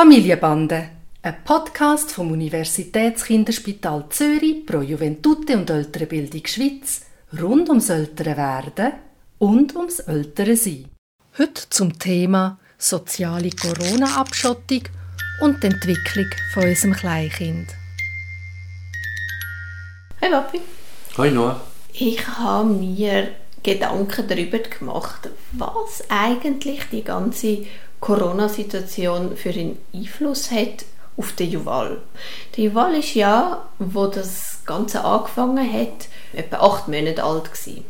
[0.00, 0.88] Familienbande,
[1.20, 7.02] ein Podcast vom Universitätskinderspital Zürich pro Juventute und Ältere Bildung Schweiz
[7.38, 8.94] rund ums ältere Werden
[9.38, 10.86] und ums ältere Sein.
[11.36, 14.84] Heute zum Thema soziale Corona-Abschottung
[15.42, 17.68] und die Entwicklung von unserem Kleinkind.
[20.18, 20.60] Hey Papi.
[21.18, 21.60] Hi Noah.
[21.92, 23.28] Ich habe mir
[23.62, 27.66] Gedanken darüber gemacht, was eigentlich die ganze
[28.00, 30.84] Corona-Situation für einen Einfluss hat
[31.16, 32.00] auf den Juval.
[32.56, 37.84] Der Juval ist ja, wo das Ganze angefangen hat, etwa acht Monate alt gewesen.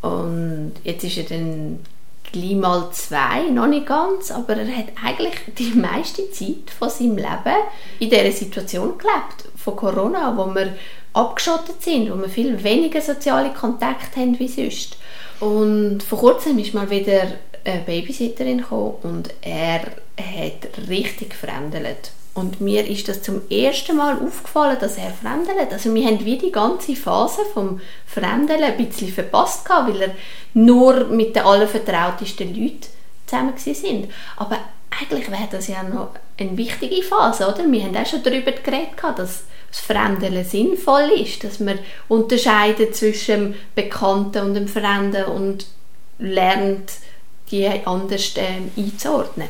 [0.00, 1.80] Und jetzt ist er dann
[2.30, 7.16] gleich mal zwei, noch nicht ganz, aber er hat eigentlich die meiste Zeit von seinem
[7.16, 7.56] Leben
[7.98, 10.76] in dieser Situation gelebt, von Corona, wo wir
[11.12, 14.96] abgeschottet sind, wo wir viel weniger soziale Kontakte haben wie sonst.
[15.40, 17.32] Und vor kurzem ist mal wieder
[17.64, 19.80] eine Babysitterin gekommen und er
[20.16, 22.12] hat richtig fremdelt.
[22.34, 25.72] Und mir ist das zum ersten Mal aufgefallen, dass er fremdelt.
[25.72, 30.14] Also wir haben wie die ganze Phase vom Fremdeln ein bisschen verpasst gehabt, weil er
[30.54, 32.86] nur mit den allervertrautesten Leuten
[33.26, 34.08] zusammen sind.
[34.36, 34.58] Aber
[35.00, 37.70] eigentlich wäre das ja noch eine wichtige Phase, oder?
[37.70, 43.52] Wir haben auch schon darüber geredet, dass das Fremdeln sinnvoll ist, dass man unterscheidet zwischen
[43.52, 45.66] dem Bekannten und dem Fremden und
[46.18, 46.92] lernt,
[47.50, 49.48] die anders ähm, einzuordnen.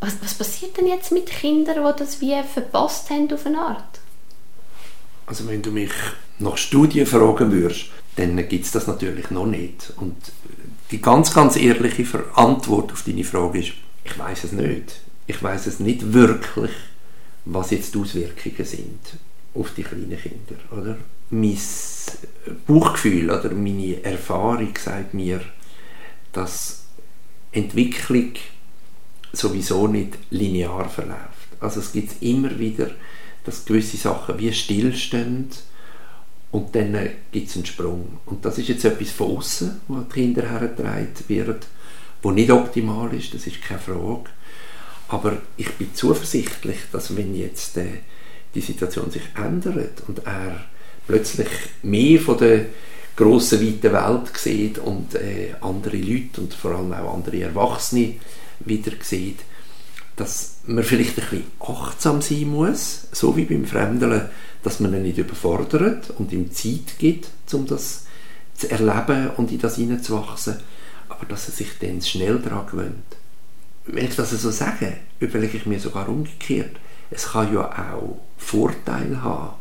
[0.00, 4.00] Was, was passiert denn jetzt mit Kindern, die das wie verpasst haben auf eine Art?
[5.26, 5.90] Also wenn du mich
[6.38, 9.92] nach Studien fragen würdest, dann gibt es das natürlich noch nicht.
[9.96, 10.16] Und
[10.90, 13.72] die ganz, ganz ehrliche Antwort auf deine Frage ist,
[14.04, 15.00] ich weiß es nicht.
[15.26, 16.70] Ich weiß es nicht wirklich,
[17.44, 19.00] was jetzt die Auswirkungen sind
[19.54, 20.56] auf die kleinen Kinder.
[20.70, 20.96] Oder?
[21.30, 21.58] Mein
[22.66, 25.40] Bauchgefühl oder meine Erfahrung sagt mir,
[26.32, 26.84] dass
[27.52, 28.32] Entwicklung
[29.32, 31.48] sowieso nicht linear verläuft.
[31.60, 32.90] Also es gibt immer wieder,
[33.44, 35.50] dass gewisse Sachen wie stillstehen
[36.50, 38.18] und dann gibt es einen Sprung.
[38.26, 39.80] Und das ist jetzt etwas von außen,
[40.12, 41.66] Kinder hergetragen wird,
[42.22, 44.24] wo nicht optimal ist, das ist keine Frage.
[45.08, 48.00] Aber ich bin zuversichtlich, dass wenn jetzt äh,
[48.54, 50.64] die Situation sich ändert und er
[51.06, 51.48] plötzlich
[51.82, 52.66] mehr von der
[53.16, 58.14] grossen, weiten Welt sieht und äh, andere Leute und vor allem auch andere Erwachsene
[58.60, 59.40] wieder sieht,
[60.16, 64.28] dass man vielleicht ein bisschen achtsam sein muss, so wie beim Fremdeln,
[64.62, 68.04] dass man ihn nicht überfordert und ihm Zeit gibt, um das
[68.54, 70.56] zu erleben und in das hineinzuwachsen,
[71.08, 73.17] aber dass er sich dann schnell daran gewöhnt.
[73.90, 76.76] Wenn ich das so sage, überlege ich mir sogar umgekehrt,
[77.10, 79.54] es kann ja auch Vorteil haben,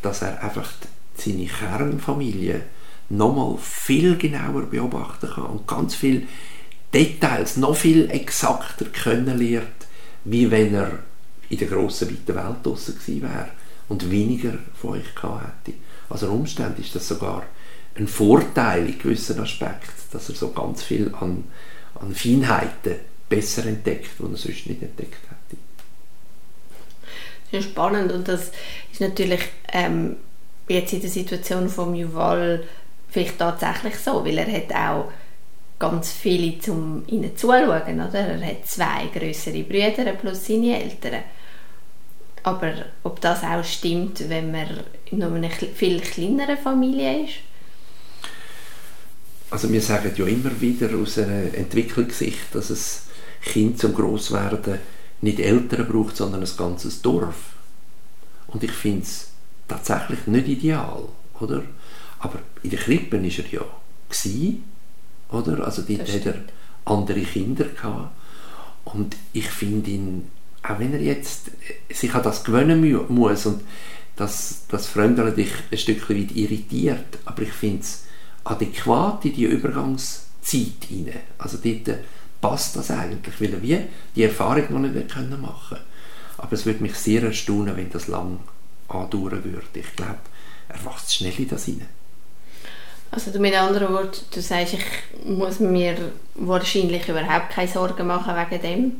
[0.00, 0.68] dass er einfach
[1.16, 2.62] seine Kernfamilie
[3.10, 6.22] nochmal viel genauer beobachten kann und ganz viele
[6.94, 9.86] Details noch viel exakter kennenlernt,
[10.24, 10.98] wie wenn er
[11.50, 13.48] in der grossen, weiten Welt draussen gewesen wäre
[13.88, 15.76] und weniger von euch gehabt hätte.
[16.08, 17.42] Also Umständen ist das sogar
[17.96, 21.44] ein Vorteil in gewissen Aspekten, dass er so ganz viel an,
[22.00, 22.96] an Feinheiten
[23.28, 25.60] besser entdeckt, die er sonst nicht entdeckt hätte.
[27.50, 28.50] Das ist spannend und das
[28.92, 29.40] ist natürlich
[29.72, 30.16] ähm,
[30.68, 32.64] jetzt in der Situation von Juval
[33.08, 35.12] vielleicht tatsächlich so, weil er hat auch
[35.78, 38.14] ganz viele zum ihnen zuschauen, oder?
[38.14, 41.22] Er hat zwei größere Brüder plus seine Eltern.
[42.42, 42.72] Aber
[43.02, 44.68] ob das auch stimmt, wenn man
[45.10, 47.34] in einer viel kleineren Familie ist?
[49.50, 53.06] Also wir sagen ja immer wieder aus einer Entwicklungssicht, dass es
[53.42, 54.78] Kind zum Großwerden
[55.20, 57.54] nicht Eltern braucht, sondern ein ganzes Dorf.
[58.48, 59.28] Und ich finde es
[59.68, 61.04] tatsächlich nicht ideal,
[61.40, 61.62] oder?
[62.18, 63.64] Aber in der Krippe war er ja
[64.08, 64.64] gewesen,
[65.30, 65.64] oder?
[65.64, 66.34] Also dort hat er
[66.84, 68.14] andere Kinder gehabt.
[68.84, 70.30] Und ich finde ihn,
[70.62, 71.50] auch wenn er jetzt
[71.90, 73.62] sich an das gewöhnen muss und
[74.14, 78.04] das, das Fremdeln dich ein Stück weit irritiert, aber ich finde es
[78.44, 81.20] adäquat in die Übergangszeit hinein.
[81.36, 81.98] Also dort
[82.48, 83.78] passt das eigentlich, weil er wie
[84.14, 85.78] die Erfahrung noch nicht können machen
[86.38, 88.38] Aber es würde mich sehr erstaunen, wenn das lang
[88.88, 89.66] andauern würde.
[89.74, 90.20] Ich glaube,
[90.68, 91.88] er wächst schnell in das hinein.
[93.10, 95.96] Also mit anderen Worten, du sagst, ich muss mir
[96.34, 98.92] wahrscheinlich überhaupt keine Sorgen machen wegen dem.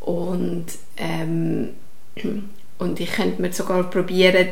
[0.00, 0.66] Und,
[0.96, 1.70] ähm,
[2.78, 4.48] und ich könnte mir sogar probieren,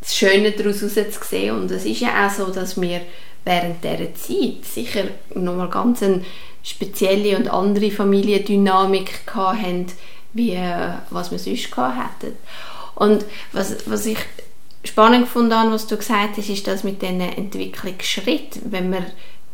[0.00, 1.54] das Schöne daraus herauszusehen.
[1.54, 3.02] Und es ist ja auch so, dass wir
[3.44, 5.04] während dieser Zeit sicher
[5.34, 6.22] nochmal ganz eine
[6.68, 9.86] spezielle und andere Familiendynamik hatten,
[10.32, 12.36] wie äh, was wir sonst hatten.
[12.94, 14.18] Und was, was ich
[14.84, 18.70] spannend habe, was du gesagt hast, ist das mit diesen Entwicklungsschritten.
[18.70, 19.06] Wenn man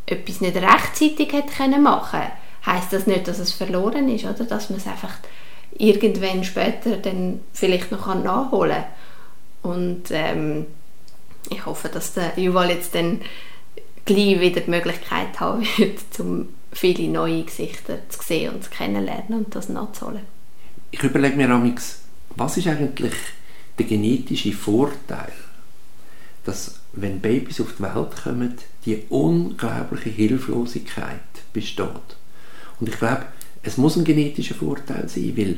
[0.06, 2.22] etwas nicht rechtzeitig hätte machen,
[2.66, 4.44] heißt das nicht, dass es verloren ist, oder?
[4.44, 5.14] Dass man es einfach
[5.76, 8.84] irgendwann später dann vielleicht noch nachholen
[9.62, 9.72] kann.
[9.72, 10.66] Und ähm,
[11.50, 13.20] ich hoffe, dass der Juval jetzt dann
[14.04, 19.44] gleich wieder die Möglichkeit haben wird, um viele neue Gesichter zu sehen und zu kennenlernen
[19.44, 20.22] und das nachzuholen.
[20.90, 22.00] Ich überlege mir amigs,
[22.36, 23.14] was ist eigentlich
[23.78, 25.32] der genetische Vorteil,
[26.44, 28.54] dass wenn Babys auf die Welt kommen,
[28.84, 31.20] die unglaubliche Hilflosigkeit
[31.52, 31.88] besteht.
[32.80, 33.26] Und ich glaube,
[33.62, 35.56] es muss ein genetischer Vorteil sein, weil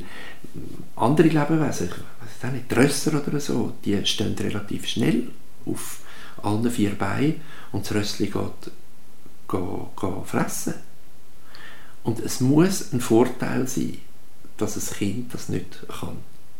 [0.94, 5.28] andere Lebewesen, ich weiß nicht, Rösser oder so, die stehen relativ schnell
[5.66, 6.00] auf
[6.42, 7.40] allen vier Beinen
[7.72, 8.72] und das Rössli geht,
[9.48, 9.60] geht,
[10.00, 10.74] geht fressen.
[12.06, 13.98] Und es muss ein Vorteil sein,
[14.58, 16.18] dass ein Kind das nicht kann.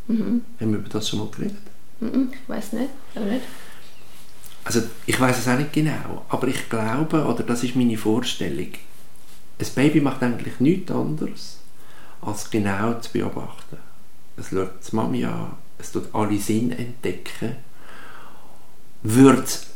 [0.09, 0.43] Mhm.
[0.61, 1.57] Haben wir über das schon mal geredet?
[2.01, 3.45] Mhm, ich weiß nicht, nicht.
[4.65, 8.73] Also ich weiß es auch nicht genau, aber ich glaube, oder das ist meine Vorstellung,
[9.61, 11.59] ein Baby macht eigentlich nichts anderes,
[12.23, 13.77] als genau zu beobachten.
[14.37, 17.55] Es schaut die Mami an, es tut alle Sinne entdecken.
[19.05, 19.67] Würde es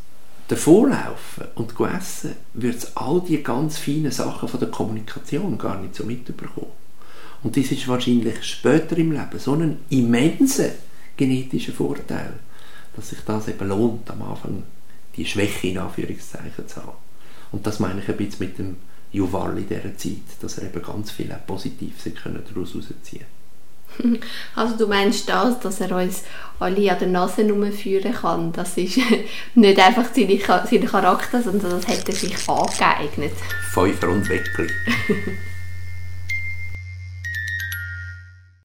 [0.50, 5.94] davonlaufen und essen, würde es all die ganz feinen Sachen von der Kommunikation gar nicht
[5.94, 6.72] so mitbekommen.
[7.42, 10.70] Und das ist wahrscheinlich später im Leben so ein immenser
[11.16, 12.34] genetischer Vorteil,
[12.96, 14.64] dass sich das eben lohnt, am Anfang
[15.16, 16.98] die Schwäche in Anführungszeichen zu haben.
[17.52, 18.76] Und das meine ich ein bisschen mit dem
[19.12, 23.39] Juval in dieser Zeit, dass er eben ganz viel auch positiv daraus herausziehen
[24.54, 26.24] Also du meinst das, dass er uns
[26.58, 28.98] alle an der Nase führen kann, das ist
[29.54, 33.32] nicht einfach sein Charakter, sondern das hätte er sich angeeignet.
[33.72, 34.68] Fünfer und Weckli.